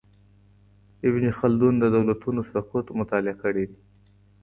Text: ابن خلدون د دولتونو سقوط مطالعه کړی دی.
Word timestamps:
ابن 1.07 1.23
خلدون 1.39 1.73
د 1.79 1.83
دولتونو 1.95 2.41
سقوط 2.51 2.85
مطالعه 2.99 3.35
کړی 3.43 3.63
دی. 3.69 3.79